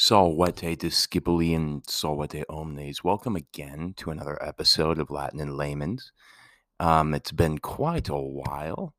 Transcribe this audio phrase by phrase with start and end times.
[0.00, 3.02] Salvete discipuli and salvete omnes.
[3.02, 6.12] Welcome again to another episode of Latin in Layman's.
[6.78, 8.94] Um, it's been quite a while,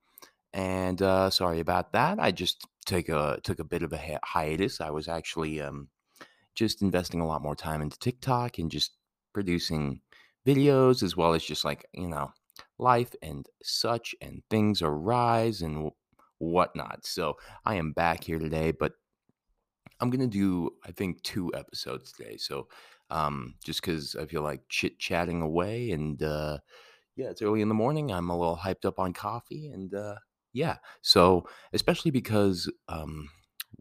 [0.52, 2.20] and uh, sorry about that.
[2.20, 4.82] I just took a took a bit of a hi- hiatus.
[4.82, 5.88] I was actually um,
[6.54, 8.92] just investing a lot more time into TikTok and just
[9.34, 10.02] producing
[10.46, 12.34] videos as well as just like you know
[12.78, 15.92] life and such and things arise and
[16.40, 17.06] whatnot.
[17.06, 18.94] So I am back here today, but
[20.02, 22.38] I'm gonna do I think two episodes today.
[22.38, 22.68] So
[23.10, 26.60] um just because I feel like chit chatting away and uh
[27.16, 28.12] yeah, it's early in the morning.
[28.12, 30.16] I'm a little hyped up on coffee and uh
[30.54, 30.78] yeah.
[31.02, 33.30] So especially because um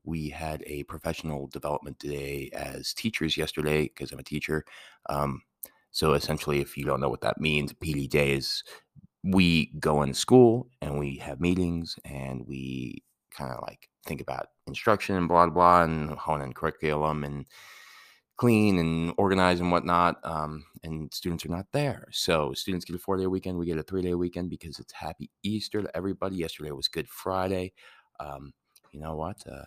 [0.04, 4.64] we had a professional development day as teachers yesterday because I'm a teacher.
[5.08, 5.42] Um
[5.90, 8.62] so essentially if you don't know what that means, PD day is
[9.24, 14.48] we go in school and we have meetings and we kind of like think about
[14.66, 17.46] instruction and blah blah and hone in curriculum and
[18.36, 20.16] clean and organize and whatnot.
[20.24, 23.58] Um, and students are not there, so students get a four day weekend.
[23.58, 26.36] We get a three day weekend because it's Happy Easter to everybody.
[26.36, 27.72] Yesterday was Good Friday.
[28.20, 28.52] Um,
[28.92, 29.36] you know what?
[29.46, 29.64] Uh,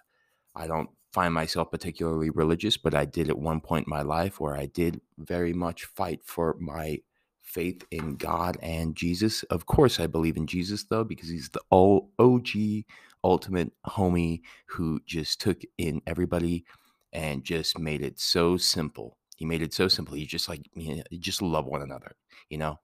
[0.56, 4.40] I don't find myself particularly religious, but I did at one point in my life
[4.40, 7.00] where I did very much fight for my
[7.42, 9.44] faith in God and Jesus.
[9.44, 12.86] Of course, I believe in Jesus though, because he's the OG
[13.24, 16.66] ultimate homie who just took in everybody
[17.14, 19.18] and just made it so simple.
[19.36, 20.16] He made it so simple.
[20.16, 22.16] He just like you know, just love one another,
[22.50, 22.80] you know.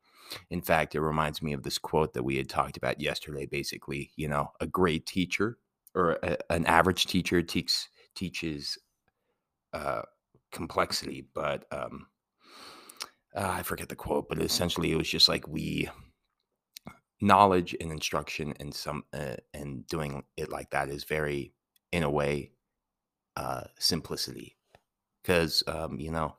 [0.49, 3.45] In fact, it reminds me of this quote that we had talked about yesterday.
[3.45, 5.58] Basically, you know, a great teacher
[5.95, 8.77] or a, an average teacher teach, teaches
[9.73, 10.02] uh,
[10.52, 12.08] complexity, but um,
[13.35, 15.89] uh, I forget the quote, but essentially it was just like we
[17.21, 21.53] knowledge and instruction and some uh, and doing it like that is very
[21.91, 22.51] in a way
[23.35, 24.57] uh simplicity.
[25.23, 26.35] Because um you know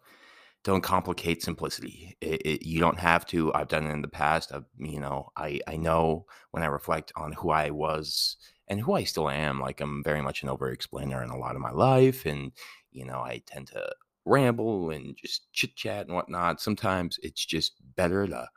[0.64, 2.16] don't complicate simplicity.
[2.20, 3.54] It, it, you don't have to.
[3.54, 4.52] I've done it in the past.
[4.52, 8.36] I've, you know i i know when i reflect on who i was
[8.68, 11.56] and who i still am like i'm very much an over explainer in a lot
[11.56, 12.52] of my life and
[12.92, 13.88] you know i tend to
[14.28, 16.60] ramble and just chit chat and whatnot.
[16.60, 18.48] Sometimes it's just better to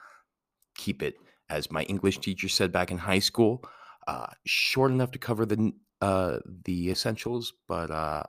[0.76, 1.16] keep it
[1.52, 3.64] as my English teacher said back in high school,
[4.08, 8.24] uh, short enough to cover the uh, the essentials, but uh,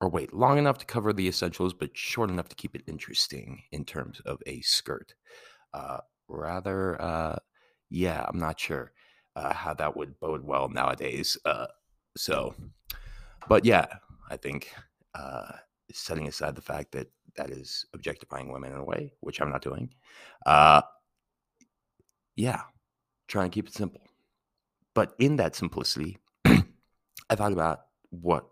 [0.00, 3.62] or wait, long enough to cover the essentials, but short enough to keep it interesting
[3.72, 5.14] in terms of a skirt.
[5.74, 7.36] Uh, rather, uh,
[7.88, 8.92] yeah, I'm not sure
[9.34, 11.36] uh, how that would bode well nowadays.
[12.16, 12.54] So,
[13.48, 13.86] but yeah,
[14.30, 14.72] I think
[15.92, 19.62] setting aside the fact that that is objectifying women in a way, which I'm not
[19.62, 19.90] doing.
[22.40, 22.62] Yeah,
[23.28, 24.00] try and keep it simple.
[24.94, 28.46] But in that simplicity, I thought about what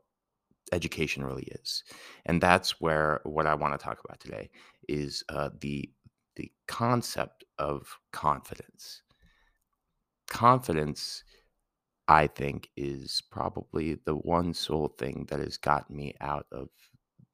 [0.73, 1.85] education really is,
[2.27, 4.51] and that's where what I want to talk about today
[4.91, 5.91] is uh, the
[6.37, 9.01] the concept of confidence.
[10.29, 11.25] Confidence,
[12.09, 16.69] I think, is probably the one sole thing that has gotten me out of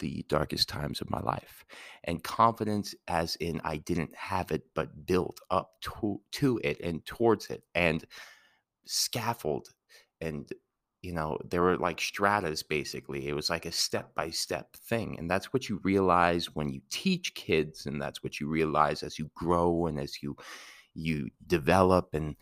[0.04, 1.65] the darkest times of my life.
[2.04, 7.03] And confidence, as in I didn't have it, but built up to, to it and
[7.06, 8.04] towards it and
[8.84, 9.69] scaffold.
[10.20, 10.47] And,
[11.00, 13.28] you know, there were like stratas basically.
[13.28, 15.16] It was like a step by step thing.
[15.19, 17.87] And that's what you realize when you teach kids.
[17.87, 20.37] And that's what you realize as you grow and as you
[20.93, 22.37] you develop and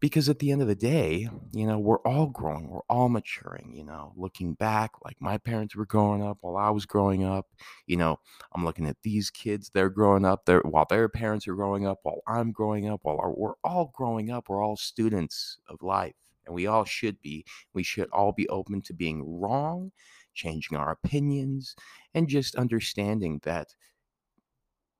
[0.00, 3.72] because at the end of the day, you know, we're all growing, we're all maturing,
[3.74, 7.46] you know, looking back like my parents were growing up while I was growing up,
[7.86, 8.18] you know,
[8.54, 11.98] I'm looking at these kids, they're growing up there while their parents are growing up,
[12.02, 16.14] while I'm growing up, while our, we're all growing up, we're all students of life
[16.46, 17.44] and we all should be.
[17.74, 19.92] We should all be open to being wrong,
[20.34, 21.74] changing our opinions
[22.14, 23.68] and just understanding that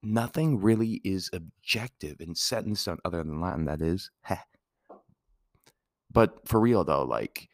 [0.02, 4.10] nothing really is objective and set in stone other than Latin that is
[6.16, 7.50] but for real though, like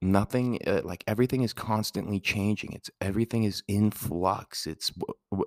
[0.00, 2.72] nothing uh, like everything is constantly changing.
[2.72, 4.66] It's everything is in flux.
[4.66, 4.90] It's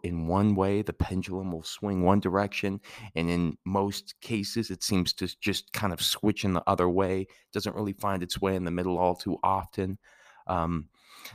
[0.04, 2.80] in one way the pendulum will swing one direction
[3.16, 7.25] and in most cases it seems to just kind of switch in the other way.
[7.54, 9.98] Doesn't really find its way in the middle all too often.
[10.45, 10.90] Um,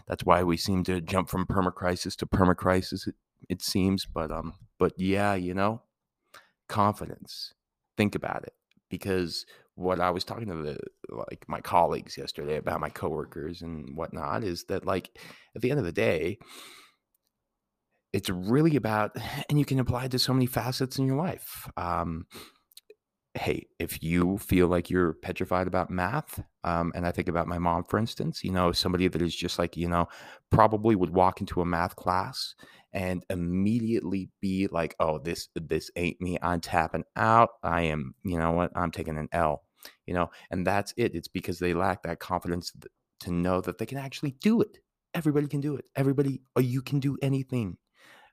[0.07, 3.17] that's why we seem to jump from permacrisis to permacrisis it,
[3.49, 4.07] it seems.
[4.07, 5.83] But um but yeah you know
[6.69, 7.55] confidence.
[7.97, 8.53] Think about it.
[8.89, 9.47] Because
[9.77, 10.79] what I was talking to the
[11.09, 15.17] like my colleagues yesterday about my coworkers and whatnot is that like
[15.55, 16.39] at the end of the day,
[18.13, 19.17] it's really about
[19.49, 21.69] and you can apply it to so many facets in your life.
[21.77, 22.27] Um,
[23.35, 27.59] hey, if you feel like you're petrified about math, um, and I think about my
[27.59, 30.09] mom, for instance, you know, somebody that is just like, you know,
[30.51, 32.55] probably would walk into a math class
[32.95, 36.39] and immediately be like, oh, this this ain't me.
[36.41, 37.51] I'm tapping out.
[37.63, 38.73] I am, you know what?
[38.75, 39.66] I'm taking an L.
[40.07, 41.15] You know, and that's it.
[41.15, 42.73] It's because they lack that confidence
[43.21, 44.79] to know that they can actually do it.
[45.15, 45.87] Everybody can do it.
[45.97, 47.79] Everybody, or you can do anything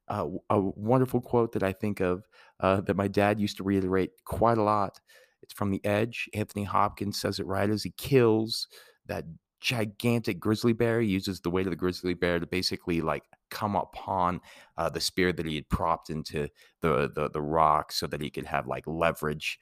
[0.07, 2.23] uh, a wonderful quote that I think of
[2.59, 5.00] uh, that my dad used to reiterate quite a lot.
[5.41, 6.29] It's from The Edge.
[6.33, 8.67] Anthony Hopkins says it right as he kills
[9.05, 9.25] that
[9.59, 11.00] gigantic grizzly bear.
[11.01, 14.41] He uses the weight of the grizzly bear to basically like come upon
[14.77, 16.50] uh, the spear that he had propped into
[16.81, 19.59] the, the the rock so that he could have like leverage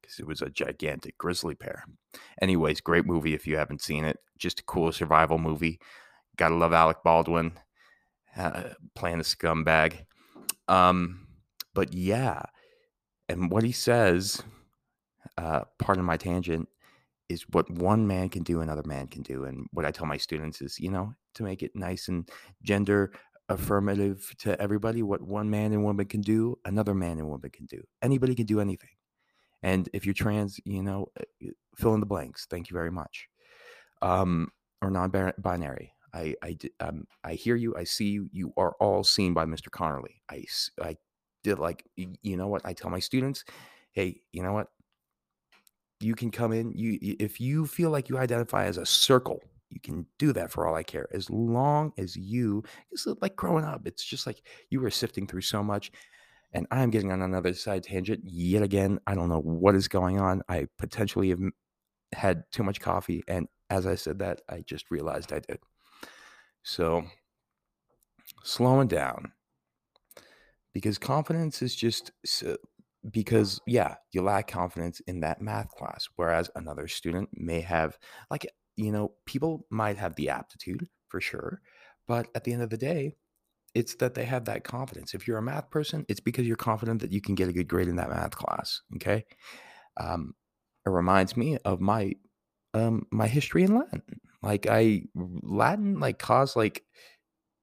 [0.00, 1.84] because it was a gigantic grizzly bear.
[2.40, 4.18] Anyways, great movie if you haven't seen it.
[4.38, 5.80] Just a cool survival movie.
[6.36, 7.52] Gotta love Alec Baldwin
[8.36, 10.04] uh, playing a scumbag.
[10.68, 11.26] Um,
[11.74, 12.42] but yeah,
[13.28, 14.42] and what he says,
[15.36, 16.68] uh, part of my tangent,
[17.28, 19.44] is what one man can do, another man can do.
[19.44, 22.28] And what I tell my students is, you know, to make it nice and
[22.62, 23.12] gender
[23.50, 27.66] affirmative to everybody, what one man and woman can do, another man and woman can
[27.66, 27.82] do.
[28.02, 28.90] Anybody can do anything.
[29.62, 32.46] And if you're trans, you know, uh, fill in the blanks.
[32.48, 33.28] Thank you very much.
[34.02, 35.92] Um, or non-binary.
[36.14, 37.74] I I um, I hear you.
[37.76, 38.28] I see you.
[38.32, 39.68] You are all seen by Mr.
[39.68, 40.20] Connerly.
[40.30, 40.44] I
[40.80, 40.96] I
[41.42, 43.44] did like you know what I tell my students,
[43.92, 44.68] hey, you know what?
[46.00, 46.72] You can come in.
[46.72, 49.40] You if you feel like you identify as a circle,
[49.70, 51.08] you can do that for all I care.
[51.12, 53.82] As long as you, it's like growing up.
[53.86, 55.90] It's just like you were sifting through so much.
[56.52, 58.98] And I'm getting on another side tangent yet again.
[59.06, 60.42] I don't know what is going on.
[60.48, 61.40] I potentially have
[62.12, 63.22] had too much coffee.
[63.28, 65.58] And as I said that, I just realized I did.
[66.62, 67.04] So
[68.44, 69.32] slowing down
[70.72, 72.12] because confidence is just
[73.10, 77.98] because yeah you lack confidence in that math class whereas another student may have
[78.30, 78.46] like
[78.76, 81.60] you know people might have the aptitude for sure
[82.06, 83.14] but at the end of the day
[83.74, 87.00] it's that they have that confidence if you're a math person it's because you're confident
[87.00, 89.24] that you can get a good grade in that math class okay
[89.98, 90.34] um,
[90.86, 92.12] it reminds me of my
[92.74, 94.02] um, my history in latin
[94.42, 96.84] like I Latin like caused like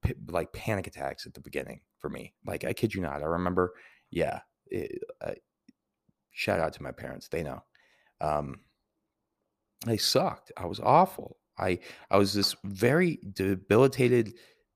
[0.03, 2.33] p- like panic attacks at the beginning for me.
[2.45, 3.21] Like I kid you not.
[3.21, 3.73] I remember,
[4.11, 4.41] yeah.
[4.67, 5.31] It, uh,
[6.31, 7.27] shout out to my parents.
[7.29, 7.63] They know.
[8.19, 8.59] Um,
[9.87, 10.51] I sucked.
[10.57, 11.37] I was awful.
[11.57, 11.79] I
[12.11, 14.33] I was this very debilitated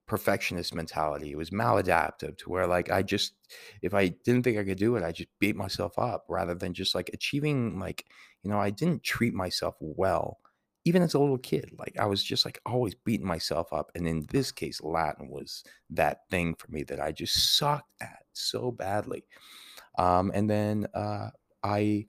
[0.10, 1.32] perfectionist mentality.
[1.32, 3.34] It was maladaptive to where like I just
[3.82, 6.74] if I didn't think I could do it, I just beat myself up rather than
[6.74, 8.06] just like achieving like,
[8.44, 10.40] you know, I didn't treat myself well
[10.86, 13.92] even as a little kid, like I was just like always beating myself up.
[13.96, 18.24] And in this case, Latin was that thing for me that I just sucked at
[18.34, 19.26] so badly.
[19.98, 21.30] Um, and then uh,
[21.64, 22.08] I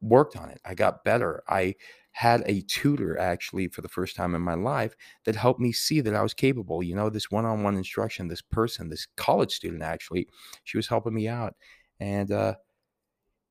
[0.00, 0.60] worked on it.
[0.64, 1.42] I got better.
[1.48, 1.76] I
[2.14, 4.94] had a tutor actually for the first time in my life
[5.24, 6.80] that helped me see that I was capable.
[6.80, 10.28] You know, this one on one instruction, this person, this college student actually,
[10.62, 11.54] she was helping me out.
[11.98, 12.54] And uh,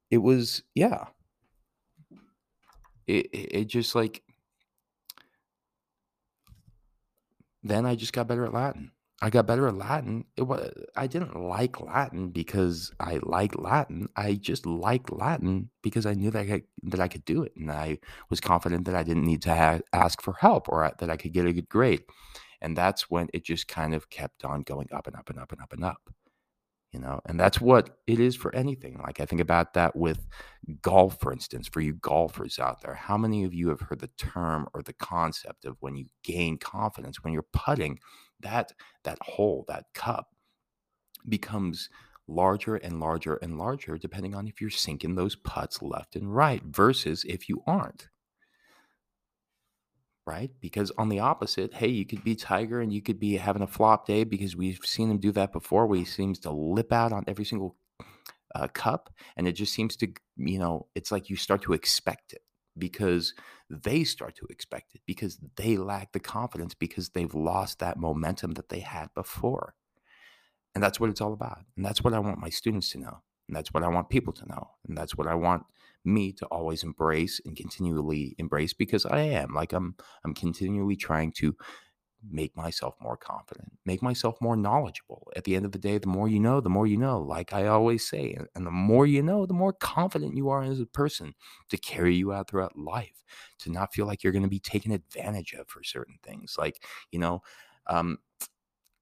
[0.10, 1.08] it was, yeah.
[3.06, 4.24] It, it, it just like
[7.64, 8.92] then I just got better at Latin.
[9.24, 10.26] I got better at Latin.
[10.36, 14.10] It was I didn't like Latin because I like Latin.
[14.18, 17.54] I just liked Latin because I knew that I could, that I could do it,
[17.56, 18.00] and I
[18.30, 21.32] was confident that I didn't need to ha- ask for help or that I could
[21.32, 22.04] get a good grade.
[22.60, 25.54] And that's when it just kind of kept on going up and up and up
[25.54, 26.02] and up and up
[26.92, 30.28] you know and that's what it is for anything like i think about that with
[30.82, 34.10] golf for instance for you golfers out there how many of you have heard the
[34.18, 37.98] term or the concept of when you gain confidence when you're putting
[38.44, 38.74] that
[39.04, 40.30] that hole that cup
[41.28, 41.90] becomes
[42.28, 46.64] larger and larger and larger depending on if you're sinking those putts left and right
[46.64, 48.08] versus if you aren't
[50.26, 50.52] right?
[50.62, 53.68] Because on the opposite, hey, you could be Tiger and you could be having a
[53.68, 57.12] flop day because we've seen him do that before where he seems to lip out
[57.12, 57.76] on every single
[58.56, 59.10] uh, cup.
[59.36, 60.08] And it just seems to,
[60.38, 62.42] you know, it's like you start to expect it
[62.78, 63.34] because
[63.70, 68.52] they start to expect it because they lack the confidence because they've lost that momentum
[68.54, 69.76] that they had before.
[70.76, 71.60] And that's what it's all about.
[71.78, 73.22] And that's what I want my students to know.
[73.48, 74.72] And that's what I want people to know.
[74.88, 75.64] And that's what I want
[76.06, 81.32] me to always embrace and continually embrace because I am like I'm I'm continually trying
[81.34, 81.56] to
[82.30, 85.32] make myself more confident, make myself more knowledgeable.
[85.36, 87.54] At the end of the day, the more you know, the more you know, like
[87.54, 88.38] I always say.
[88.56, 91.36] And the more you know, the more confident you are as a person
[91.70, 93.24] to carry you out throughout life,
[93.60, 96.56] to not feel like you're going to be taken advantage of for certain things.
[96.58, 97.42] Like, you know,
[97.88, 98.20] um,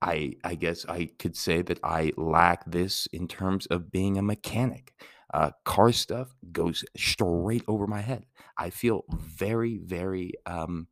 [0.01, 4.21] I I guess I could say that I lack this in terms of being a
[4.21, 4.93] mechanic.
[5.33, 8.25] uh, car stuff goes straight over my head.
[8.57, 10.89] I feel very, very, um,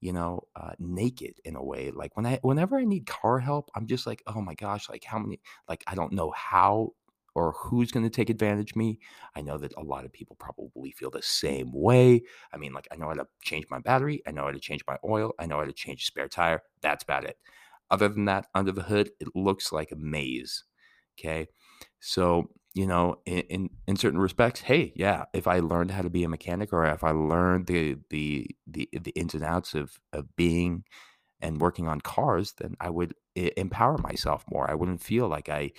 [0.00, 1.90] you know, uh, naked in a way.
[1.90, 5.04] Like when I, whenever I need car help, I'm just like, oh my gosh, like
[5.04, 6.94] how many, like I don't know how
[7.34, 8.98] or who's going to take advantage of me.
[9.36, 12.22] I know that a lot of people probably feel the same way.
[12.52, 14.82] I mean, like I know how to change my battery, I know how to change
[14.86, 16.62] my oil, I know how to change a spare tire.
[16.82, 17.36] That's about it.
[17.90, 20.64] Other than that, under the hood, it looks like a maze.
[21.18, 21.46] Okay.
[22.00, 26.10] So, you know, in, in, in certain respects, hey, yeah, if I learned how to
[26.10, 29.98] be a mechanic or if I learned the the the, the ins and outs of,
[30.12, 30.84] of being
[31.40, 34.70] and working on cars, then I would empower myself more.
[34.70, 35.72] I wouldn't feel like I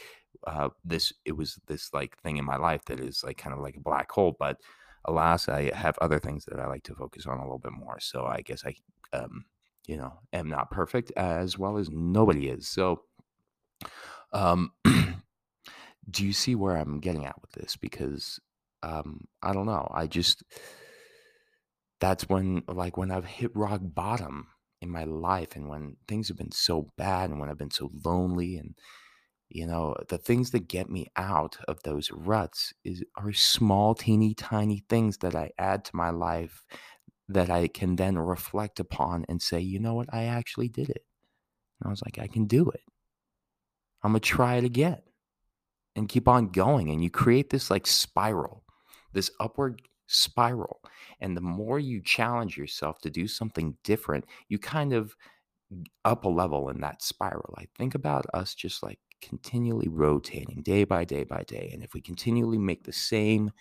[0.47, 3.61] uh, this it was this like thing in my life that is like kind of
[3.61, 4.35] like a black hole.
[4.37, 4.57] But
[5.05, 7.99] alas, I have other things that I like to focus on a little bit more.
[7.99, 8.75] So I guess I
[9.13, 9.45] um,
[9.87, 12.67] you know am not perfect as well as nobody is.
[12.67, 13.03] So
[14.33, 14.71] um
[16.09, 17.75] do you see where I'm getting at with this?
[17.77, 18.39] Because
[18.83, 19.89] um, I don't know.
[19.93, 20.43] I just
[21.99, 24.47] that's when like when I've hit rock bottom
[24.81, 27.91] in my life and when things have been so bad and when I've been so
[28.03, 28.75] lonely and
[29.49, 34.33] you know the things that get me out of those ruts is are small teeny
[34.33, 36.63] tiny things that I add to my life
[37.29, 41.05] that I can then reflect upon and say, you know what, I actually did it.
[41.79, 42.81] And I was like, I can do it.
[44.03, 45.01] I'm gonna try it again
[45.95, 46.89] and keep on going.
[46.89, 48.63] And you create this like spiral,
[49.13, 50.81] this upward spiral.
[51.19, 55.15] And the more you challenge yourself to do something different, you kind of
[56.03, 57.55] up a level in that spiral.
[57.57, 61.69] I think about us just like continually rotating day by day by day.
[61.73, 63.51] And if we continually make the same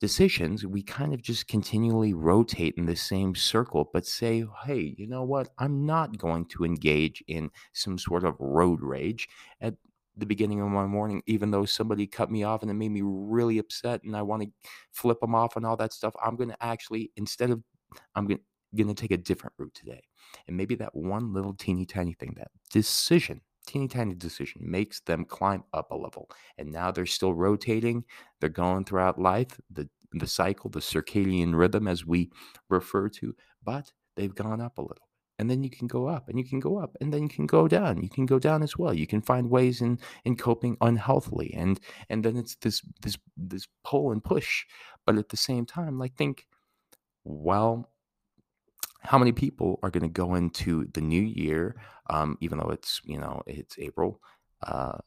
[0.00, 5.06] decisions, we kind of just continually rotate in the same circle, but say, hey, you
[5.06, 5.48] know what?
[5.58, 9.28] I'm not going to engage in some sort of road rage.
[9.60, 9.74] At
[10.20, 13.02] the beginning of my morning, even though somebody cut me off and it made me
[13.02, 14.48] really upset and I want to
[14.92, 17.62] flip them off and all that stuff, I'm going to actually, instead of,
[18.14, 18.40] I'm going
[18.88, 20.02] to take a different route today.
[20.46, 25.24] And maybe that one little teeny tiny thing, that decision, teeny tiny decision makes them
[25.24, 26.28] climb up a level.
[26.56, 28.04] And now they're still rotating.
[28.40, 32.30] They're going throughout life, the, the cycle, the circadian rhythm, as we
[32.68, 35.08] refer to, but they've gone up a little
[35.40, 37.46] and then you can go up and you can go up and then you can
[37.46, 38.02] go down.
[38.02, 38.92] You can go down as well.
[38.92, 41.80] You can find ways in in coping unhealthily and
[42.10, 44.66] and then it's this this this pull and push.
[45.06, 46.46] But at the same time like think
[47.24, 47.90] well
[49.02, 51.76] how many people are going to go into the new year
[52.10, 54.20] um, even though it's you know it's april
[54.66, 54.98] uh,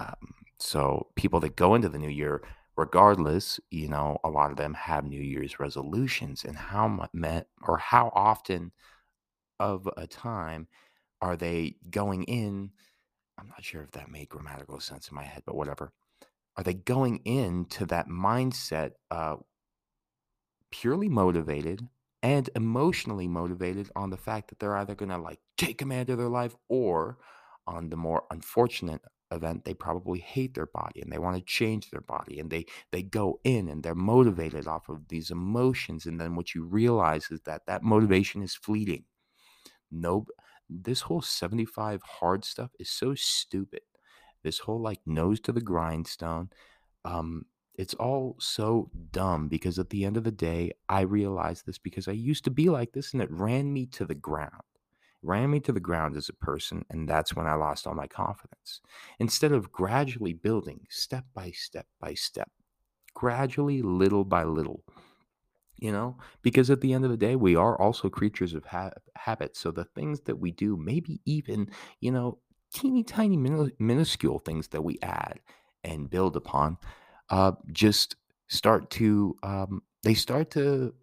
[0.00, 2.42] um, so people that go into the new year
[2.76, 7.78] regardless you know a lot of them have new year's resolutions and how much or
[7.78, 8.72] how often
[9.60, 10.66] of a time
[11.22, 12.70] are they going in?
[13.38, 15.92] I'm not sure if that made grammatical sense in my head, but whatever.
[16.56, 19.36] Are they going into that mindset uh,
[20.70, 21.86] purely motivated
[22.22, 26.18] and emotionally motivated on the fact that they're either going to like take command of
[26.18, 27.18] their life or
[27.66, 29.00] on the more unfortunate
[29.32, 32.66] event they probably hate their body and they want to change their body and they
[32.90, 37.30] they go in and they're motivated off of these emotions and then what you realize
[37.30, 39.04] is that that motivation is fleeting
[39.90, 40.26] no
[40.70, 43.80] this whole 75 hard stuff is so stupid.
[44.44, 46.50] This whole like nose to the grindstone
[47.04, 47.44] um
[47.74, 52.08] it's all so dumb because at the end of the day i realized this because
[52.08, 54.62] i used to be like this and it ran me to the ground.
[55.22, 58.06] Ran me to the ground as a person and that's when i lost all my
[58.06, 58.80] confidence.
[59.18, 62.50] Instead of gradually building step by step by step
[63.14, 64.84] gradually little by little
[65.80, 66.16] you know?
[66.42, 69.70] Because at the end of the day we are also creatures of ha- habit so
[69.70, 71.68] the things that we do maybe even
[72.00, 72.38] you know
[72.72, 75.40] teeny tiny min- minuscule things that we add
[75.84, 76.78] and build upon
[77.30, 78.16] uh, just
[78.48, 80.94] start to um, they start to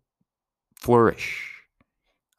[0.75, 1.53] flourish.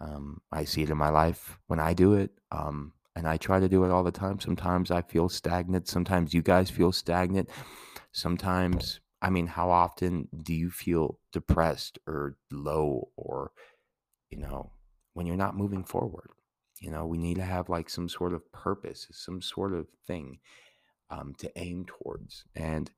[0.01, 3.59] Um, i see it in my life when i do it um, and i try
[3.59, 4.39] to do it all the time.
[4.39, 5.89] Sometimes i feel stagnant.
[5.89, 7.49] Sometimes you guys feel stagnant.
[8.13, 13.53] Sometimes I mean, how often do you feel depressed or low or,
[14.31, 14.73] you know,
[15.15, 16.31] when you're not moving forward?
[16.81, 20.39] You know, we need to have like some sort of purpose, some sort of thing
[21.11, 22.45] um, to aim towards.
[22.55, 22.91] And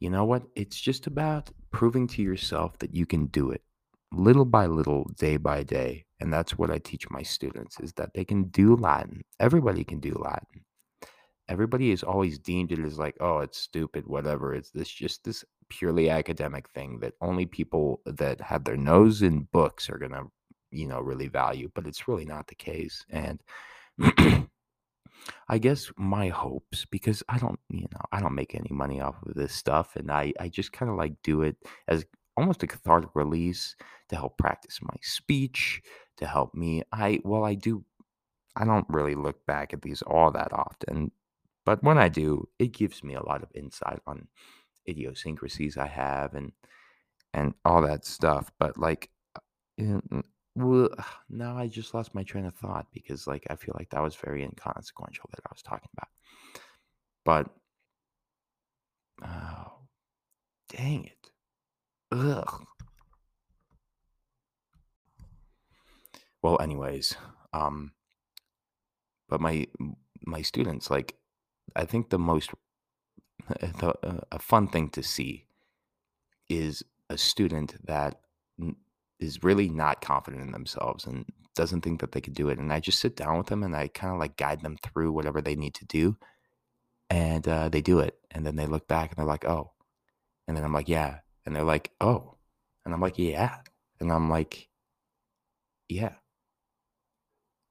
[0.00, 0.42] you know what?
[0.56, 3.62] It's just about proving to yourself that you can do it
[4.12, 6.04] little by little, day by day.
[6.20, 9.22] And that's what I teach my students is that they can do Latin.
[9.38, 10.64] Everybody can do Latin
[11.48, 14.54] everybody has always deemed it as like, oh, it's stupid, whatever.
[14.54, 19.48] It's this just this purely academic thing that only people that have their nose in
[19.52, 20.24] books are gonna,
[20.70, 21.70] you know, really value.
[21.74, 23.04] But it's really not the case.
[23.10, 23.42] And
[25.48, 29.16] I guess my hopes, because I don't, you know, I don't make any money off
[29.24, 31.56] of this stuff, and I, I just kind of like do it
[31.88, 32.04] as
[32.36, 33.76] almost a cathartic release
[34.08, 35.82] to help practice my speech,
[36.18, 36.82] to help me.
[36.92, 37.84] I, well, I do,
[38.56, 41.10] I don't really look back at these all that often,
[41.66, 44.28] but when I do, it gives me a lot of insight on
[44.88, 46.52] idiosyncrasies I have and,
[47.34, 48.52] and all that stuff.
[48.58, 50.22] But like, uh,
[50.54, 50.88] well,
[51.28, 54.14] now I just lost my train of thought because, like, I feel like that was
[54.14, 56.08] very inconsequential that I was talking about.
[57.24, 57.50] But,
[59.24, 59.72] oh,
[60.68, 61.30] dang it.
[62.12, 62.64] Ugh.
[66.42, 67.16] Well, anyways,
[67.52, 67.90] um,
[69.28, 69.66] but my
[70.24, 71.16] my students, like,
[71.76, 72.50] I think the most
[73.48, 75.46] the, uh, a fun thing to see
[76.48, 78.20] is a student that
[79.20, 82.58] is really not confident in themselves and doesn't think that they could do it.
[82.58, 85.12] And I just sit down with them and I kind of like guide them through
[85.12, 86.16] whatever they need to do.
[87.08, 88.18] And uh, they do it.
[88.30, 89.72] And then they look back and they're like, oh.
[90.46, 91.20] And then I'm like, yeah.
[91.44, 92.36] And they're like, oh.
[92.84, 93.58] And I'm like, yeah.
[94.00, 94.68] And I'm like,
[95.88, 96.14] yeah.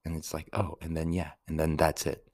[0.04, 0.78] And it's like, oh.
[0.82, 1.32] And then, yeah.
[1.48, 2.25] And then that's it.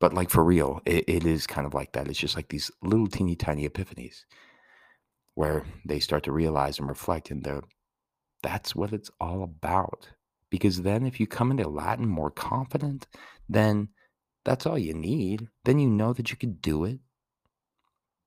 [0.00, 2.08] But like for real, it, it is kind of like that.
[2.08, 4.24] It's just like these little teeny tiny epiphanies
[5.34, 7.62] where they start to realize and reflect and they're
[8.42, 10.08] that's what it's all about.
[10.50, 13.06] Because then, if you come into Latin more confident,
[13.48, 13.88] then
[14.44, 15.48] that's all you need.
[15.64, 17.00] Then you know that you could do it.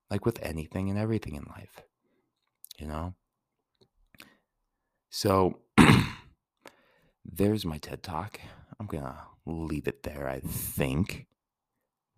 [0.09, 1.81] Like with anything and everything in life,
[2.77, 3.15] you know?
[5.09, 5.59] So
[7.25, 8.39] there's my TED Talk.
[8.79, 9.15] I'm going to
[9.47, 11.25] leave it there, I think.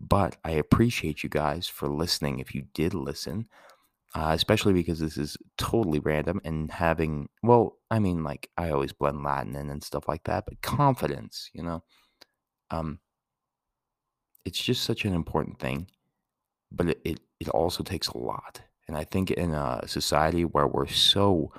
[0.07, 2.39] But I appreciate you guys for listening.
[2.39, 3.47] If you did listen,
[4.15, 8.93] uh, especially because this is totally random and having well i mean like i always
[8.93, 11.83] blend latin in and stuff like that but confidence you know
[12.71, 12.99] um
[14.45, 15.87] it's just such an important thing
[16.71, 20.67] but it, it, it also takes a lot and i think in a society where
[20.67, 21.51] we're so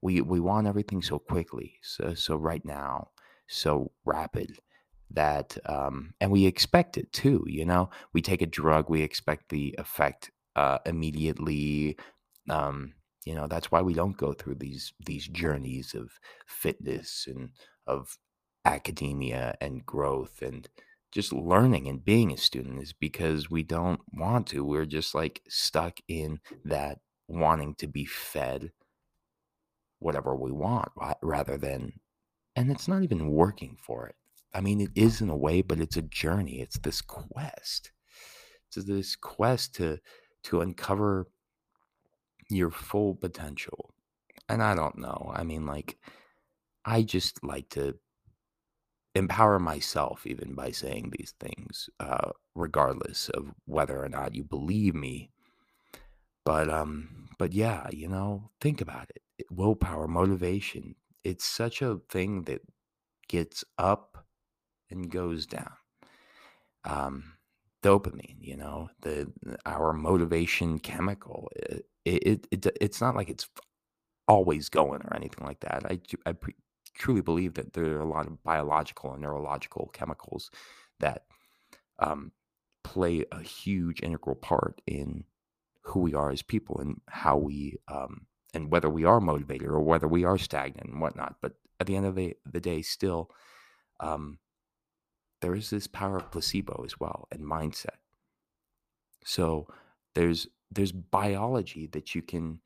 [0.00, 3.10] we we want everything so quickly so so right now
[3.46, 4.58] so rapid
[5.10, 9.48] that um and we expect it too you know we take a drug we expect
[9.48, 11.96] the effect uh, immediately.
[12.48, 16.10] Um, you know, that's why we don't go through these these journeys of
[16.46, 17.50] fitness and
[17.86, 18.18] of
[18.64, 20.68] academia and growth and
[21.12, 24.64] just learning and being a student is because we don't want to.
[24.64, 28.72] We're just like stuck in that wanting to be fed
[29.98, 30.88] whatever we want
[31.22, 31.92] rather than,
[32.54, 34.14] and it's not even working for it.
[34.56, 36.62] I mean, it is in a way, but it's a journey.
[36.62, 37.92] It's this quest.
[38.68, 39.98] It's this quest to
[40.44, 41.26] to uncover
[42.48, 43.92] your full potential.
[44.48, 45.30] And I don't know.
[45.34, 45.98] I mean, like,
[46.86, 47.98] I just like to
[49.14, 54.94] empower myself even by saying these things, uh, regardless of whether or not you believe
[54.94, 55.32] me.
[56.44, 59.22] But, um, but yeah, you know, think about it.
[59.50, 62.60] willpower, motivation, it's such a thing that
[63.28, 64.15] gets up
[64.90, 65.72] and goes down.
[66.84, 67.36] Um,
[67.82, 69.30] dopamine you know the
[69.64, 73.48] our motivation chemical it, it, it it's not like it's
[74.26, 76.54] always going or anything like that i i pre-
[76.94, 80.50] truly believe that there are a lot of biological and neurological chemicals
[80.98, 81.24] that
[81.98, 82.32] um,
[82.82, 85.24] play a huge integral part in
[85.82, 89.80] who we are as people and how we um, and whether we are motivated or
[89.80, 93.30] whether we are stagnant and whatnot but at the end of the, the day still
[94.00, 94.38] um,
[95.40, 97.98] there is this power of placebo as well and mindset.
[99.24, 99.68] So
[100.14, 102.60] there's there's biology that you can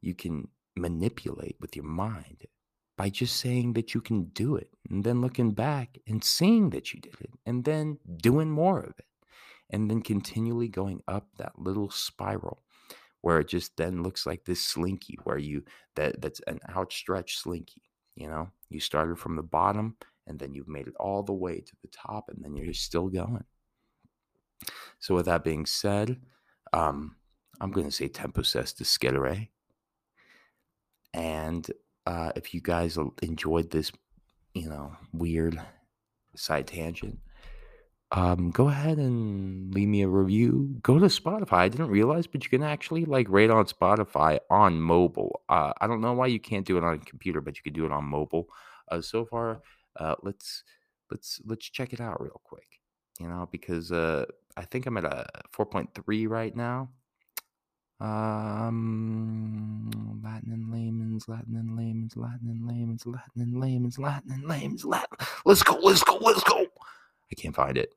[0.00, 2.44] you can manipulate with your mind
[2.96, 6.92] by just saying that you can do it and then looking back and seeing that
[6.92, 9.06] you did it and then doing more of it
[9.70, 12.62] and then continually going up that little spiral
[13.20, 15.62] where it just then looks like this slinky where you
[15.96, 17.82] that that's an outstretched slinky
[18.14, 21.60] you know you started from the bottom and then you've made it all the way
[21.60, 23.44] to the top and then you're still going
[24.98, 26.20] so with that being said
[26.72, 27.16] um,
[27.60, 29.48] i'm going to say tempus est discedere
[31.14, 31.70] and
[32.06, 33.92] uh, if you guys enjoyed this
[34.54, 35.60] you know weird
[36.34, 37.18] side tangent
[38.12, 40.76] um, go ahead and leave me a review.
[40.82, 41.54] Go to Spotify.
[41.54, 45.42] I didn't realize, but you can actually like rate on Spotify on mobile.
[45.48, 47.72] Uh, I don't know why you can't do it on a computer, but you can
[47.72, 48.48] do it on mobile.
[48.90, 49.60] Uh, so far,
[49.98, 50.64] uh, let's
[51.10, 52.80] let's let's check it out real quick.
[53.20, 56.90] You know, because uh, I think I'm at a 4.3 right now.
[57.98, 59.90] Um,
[60.22, 64.84] Latin and layman's, Latin and layman's, Latin and layman's, Latin and layman's, Latin and layman's,
[64.84, 65.16] Latin.
[65.46, 66.66] Let's go, let's go, let's go.
[67.30, 67.94] I can't find it.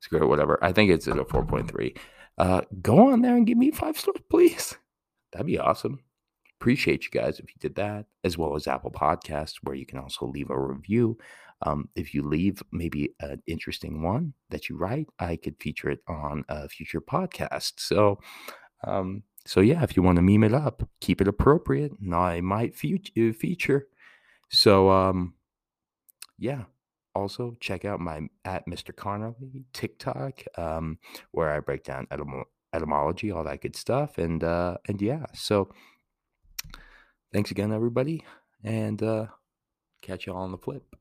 [0.00, 0.62] Screw it, whatever.
[0.62, 1.96] I think it's at a 4.3.
[2.38, 4.76] Uh, go on there and give me five stars, please.
[5.32, 6.00] That'd be awesome.
[6.60, 9.98] Appreciate you guys if you did that, as well as Apple Podcasts, where you can
[9.98, 11.18] also leave a review.
[11.62, 16.00] Um, if you leave maybe an interesting one that you write, I could feature it
[16.06, 17.74] on a future podcast.
[17.78, 18.20] So,
[18.84, 22.40] um, so yeah, if you want to meme it up, keep it appropriate, and I
[22.40, 23.86] might fe- feature.
[24.50, 25.34] So, um,
[26.38, 26.64] yeah.
[27.14, 28.92] Also, check out my at Mr.
[28.92, 30.98] Connerly TikTok, um,
[31.30, 35.24] where I break down etym- etymology, all that good stuff, and uh, and yeah.
[35.32, 35.70] So,
[37.32, 38.24] thanks again, everybody,
[38.64, 39.26] and uh,
[40.02, 40.96] catch you all on the flip.